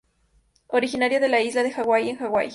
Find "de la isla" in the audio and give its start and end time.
1.19-1.61